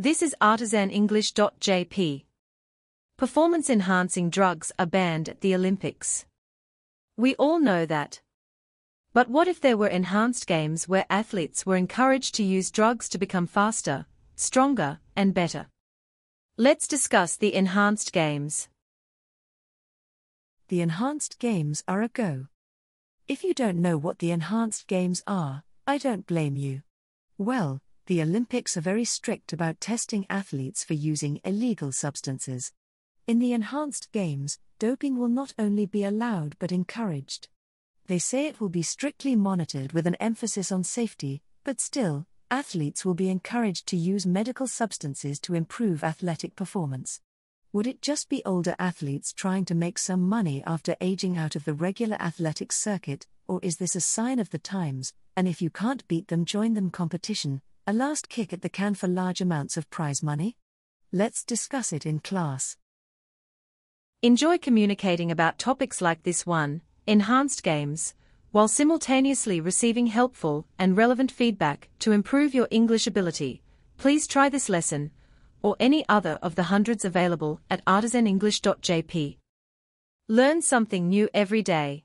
[0.00, 2.24] This is artisanenglish.jp.
[3.16, 6.24] Performance enhancing drugs are banned at the Olympics.
[7.16, 8.20] We all know that.
[9.12, 13.18] But what if there were enhanced games where athletes were encouraged to use drugs to
[13.18, 14.06] become faster,
[14.36, 15.66] stronger, and better?
[16.56, 18.68] Let's discuss the enhanced games.
[20.68, 22.46] The enhanced games are a go.
[23.26, 26.82] If you don't know what the enhanced games are, I don't blame you.
[27.36, 32.72] Well, the Olympics are very strict about testing athletes for using illegal substances.
[33.26, 37.48] In the enhanced games, doping will not only be allowed but encouraged.
[38.06, 43.04] They say it will be strictly monitored with an emphasis on safety, but still, athletes
[43.04, 47.20] will be encouraged to use medical substances to improve athletic performance.
[47.74, 51.66] Would it just be older athletes trying to make some money after aging out of
[51.66, 55.68] the regular athletics circuit, or is this a sign of the times, and if you
[55.68, 59.78] can't beat them, join them competition, a last kick at the can for large amounts
[59.78, 60.58] of prize money?
[61.10, 62.76] Let's discuss it in class.
[64.20, 68.14] Enjoy communicating about topics like this one, enhanced games,
[68.50, 73.62] while simultaneously receiving helpful and relevant feedback to improve your English ability.
[73.96, 75.10] Please try this lesson
[75.62, 79.38] or any other of the hundreds available at artisanenglish.jp.
[80.28, 82.04] Learn something new every day.